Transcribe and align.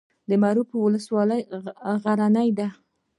د 0.29 0.31
معروف 0.43 0.69
ولسوالۍ 0.85 1.41
غرنۍ 2.03 2.49
ده 2.57 2.67